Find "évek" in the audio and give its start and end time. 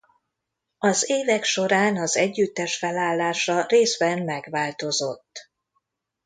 1.09-1.43